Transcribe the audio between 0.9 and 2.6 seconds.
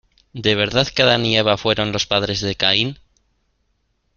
Adán y Eva fueron los padres de